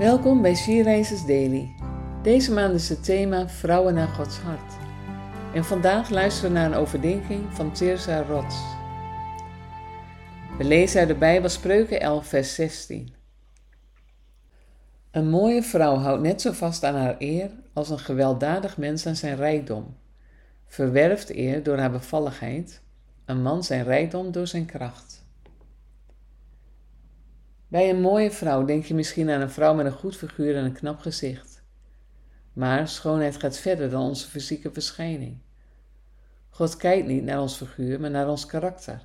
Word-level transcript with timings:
Welkom 0.00 0.42
bij 0.42 0.54
Sierreizers 0.54 1.26
Daily. 1.26 1.74
Deze 2.22 2.52
maand 2.52 2.74
is 2.74 2.88
het 2.88 3.04
thema 3.04 3.48
Vrouwen 3.48 3.94
naar 3.94 4.08
Gods 4.08 4.38
hart. 4.38 4.72
En 5.54 5.64
vandaag 5.64 6.10
luisteren 6.10 6.52
we 6.52 6.58
naar 6.58 6.66
een 6.66 6.78
overdenking 6.78 7.54
van 7.54 7.72
Tirza 7.72 8.22
Rots. 8.22 8.56
We 10.58 10.64
lezen 10.64 11.00
uit 11.00 11.08
de 11.08 11.14
Bijbel 11.14 11.48
Spreuken 11.48 12.00
11 12.00 12.26
vers 12.26 12.54
16. 12.54 13.14
Een 15.10 15.28
mooie 15.28 15.62
vrouw 15.62 15.96
houdt 15.96 16.22
net 16.22 16.40
zo 16.40 16.52
vast 16.52 16.84
aan 16.84 16.94
haar 16.94 17.16
eer 17.18 17.50
als 17.72 17.90
een 17.90 17.98
gewelddadig 17.98 18.76
mens 18.76 19.06
aan 19.06 19.16
zijn 19.16 19.36
rijkdom. 19.36 19.96
Verwerft 20.66 21.34
eer 21.34 21.62
door 21.62 21.78
haar 21.78 21.90
bevalligheid, 21.90 22.82
een 23.24 23.42
man 23.42 23.64
zijn 23.64 23.84
rijkdom 23.84 24.32
door 24.32 24.46
zijn 24.46 24.66
kracht. 24.66 25.19
Bij 27.70 27.90
een 27.90 28.00
mooie 28.00 28.30
vrouw 28.30 28.64
denk 28.64 28.84
je 28.84 28.94
misschien 28.94 29.30
aan 29.30 29.40
een 29.40 29.50
vrouw 29.50 29.74
met 29.74 29.86
een 29.86 29.92
goed 29.92 30.16
figuur 30.16 30.56
en 30.56 30.64
een 30.64 30.72
knap 30.72 30.98
gezicht. 30.98 31.62
Maar 32.52 32.88
schoonheid 32.88 33.36
gaat 33.36 33.58
verder 33.58 33.90
dan 33.90 34.02
onze 34.02 34.28
fysieke 34.28 34.72
verschijning. 34.72 35.38
God 36.48 36.76
kijkt 36.76 37.06
niet 37.06 37.24
naar 37.24 37.40
ons 37.40 37.56
figuur, 37.56 38.00
maar 38.00 38.10
naar 38.10 38.28
ons 38.28 38.46
karakter. 38.46 39.02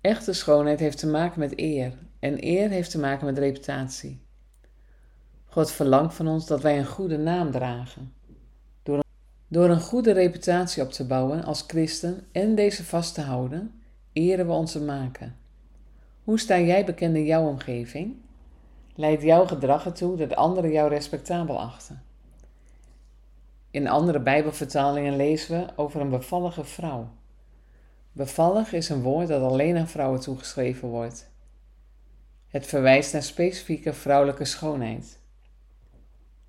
Echte 0.00 0.32
schoonheid 0.32 0.80
heeft 0.80 0.98
te 0.98 1.06
maken 1.06 1.40
met 1.40 1.52
eer 1.58 1.92
en 2.18 2.44
eer 2.44 2.68
heeft 2.68 2.90
te 2.90 2.98
maken 2.98 3.26
met 3.26 3.38
reputatie. 3.38 4.20
God 5.44 5.70
verlangt 5.70 6.14
van 6.14 6.28
ons 6.28 6.46
dat 6.46 6.62
wij 6.62 6.78
een 6.78 6.86
goede 6.86 7.18
naam 7.18 7.50
dragen. 7.50 8.12
Door 8.82 8.96
een, 8.96 9.04
door 9.48 9.70
een 9.70 9.80
goede 9.80 10.12
reputatie 10.12 10.82
op 10.82 10.90
te 10.90 11.06
bouwen 11.06 11.44
als 11.44 11.64
christen 11.66 12.26
en 12.30 12.54
deze 12.54 12.84
vast 12.84 13.14
te 13.14 13.20
houden, 13.20 13.82
eren 14.12 14.46
we 14.46 14.52
onze 14.52 14.80
maken. 14.80 15.40
Hoe 16.24 16.38
sta 16.38 16.58
jij 16.58 16.84
bekend 16.84 17.16
in 17.16 17.24
jouw 17.24 17.46
omgeving? 17.46 18.16
Leidt 18.94 19.22
jouw 19.22 19.46
gedrag 19.46 19.84
ertoe 19.84 20.16
dat 20.16 20.34
anderen 20.34 20.72
jou 20.72 20.88
respectabel 20.88 21.60
achten? 21.60 22.02
In 23.70 23.88
andere 23.88 24.20
Bijbelvertalingen 24.20 25.16
lezen 25.16 25.58
we 25.58 25.72
over 25.76 26.00
een 26.00 26.10
bevallige 26.10 26.64
vrouw. 26.64 27.08
Bevallig 28.12 28.72
is 28.72 28.88
een 28.88 29.02
woord 29.02 29.28
dat 29.28 29.42
alleen 29.42 29.76
aan 29.76 29.88
vrouwen 29.88 30.20
toegeschreven 30.20 30.88
wordt. 30.88 31.30
Het 32.48 32.66
verwijst 32.66 33.12
naar 33.12 33.22
specifieke 33.22 33.92
vrouwelijke 33.92 34.44
schoonheid. 34.44 35.18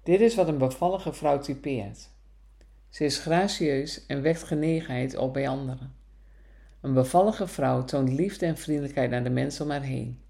Dit 0.03 0.21
is 0.21 0.35
wat 0.35 0.47
een 0.47 0.57
bevallige 0.57 1.13
vrouw 1.13 1.39
typeert. 1.39 2.09
Ze 2.89 3.05
is 3.05 3.19
gracieus 3.19 4.05
en 4.05 4.21
wekt 4.21 4.43
genegenheid 4.43 5.15
op 5.15 5.33
bij 5.33 5.47
anderen. 5.47 6.02
Een 6.83 6.93
bevallige 6.93 7.47
vrouw 7.47 7.83
toont 7.83 8.09
liefde 8.09 8.45
en 8.45 8.57
vriendelijkheid 8.57 9.09
naar 9.09 9.23
de 9.23 9.29
mensen 9.29 9.65
om 9.65 9.71
haar 9.71 9.81
heen, 9.81 10.21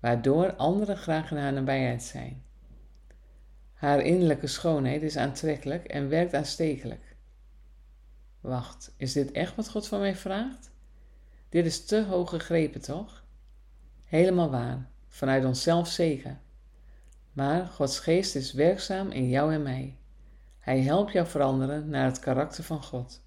waardoor 0.00 0.54
anderen 0.54 0.96
graag 0.96 1.30
in 1.30 1.36
haar 1.36 1.52
nabijheid 1.52 2.02
zijn. 2.02 2.42
Haar 3.72 4.00
innerlijke 4.00 4.46
schoonheid 4.46 5.02
is 5.02 5.16
aantrekkelijk 5.16 5.84
en 5.84 6.08
werkt 6.08 6.34
aanstekelijk. 6.34 7.16
Wacht, 8.40 8.94
is 8.96 9.12
dit 9.12 9.32
echt 9.32 9.56
wat 9.56 9.70
God 9.70 9.88
van 9.88 10.00
mij 10.00 10.16
vraagt? 10.16 10.70
Dit 11.48 11.66
is 11.66 11.84
te 11.84 12.04
hoog 12.04 12.30
gegrepen, 12.30 12.80
toch? 12.80 13.24
Helemaal 14.04 14.50
waar, 14.50 14.88
vanuit 15.08 15.44
onszelf 15.44 15.88
zeker. 15.88 16.38
Maar 17.32 17.66
Gods 17.66 17.98
geest 17.98 18.34
is 18.34 18.52
werkzaam 18.52 19.10
in 19.10 19.28
jou 19.28 19.52
en 19.52 19.62
mij. 19.62 19.96
Hij 20.58 20.80
helpt 20.80 21.12
jou 21.12 21.26
veranderen 21.26 21.88
naar 21.88 22.06
het 22.06 22.18
karakter 22.18 22.64
van 22.64 22.82
God. 22.82 23.22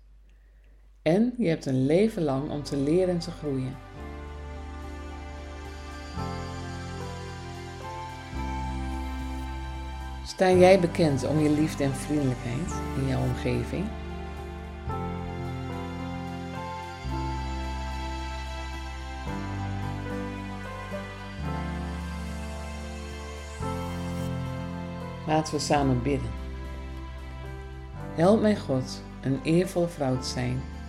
En 1.08 1.34
je 1.38 1.48
hebt 1.48 1.66
een 1.66 1.86
leven 1.86 2.24
lang 2.24 2.50
om 2.50 2.64
te 2.64 2.78
leren 2.78 3.10
en 3.10 3.20
te 3.20 3.32
groeien. 3.32 3.76
Sta 10.26 10.52
jij 10.52 10.80
bekend 10.80 11.28
om 11.28 11.40
je 11.40 11.50
liefde 11.50 11.84
en 11.84 11.94
vriendelijkheid 11.94 12.74
in 12.98 13.08
jouw 13.08 13.22
omgeving? 13.22 13.86
Laten 25.28 25.54
we 25.54 25.60
samen 25.60 26.02
bidden. 26.02 26.32
Help 28.16 28.42
mij 28.42 28.58
God 28.58 29.04
een 29.22 29.40
eervolle 29.44 29.88
vrouw 29.88 30.18
te 30.18 30.28
zijn 30.28 30.62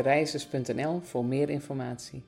reizers.nl 0.00 1.00
voor 1.00 1.24
meer 1.24 1.50
informatie. 1.50 2.22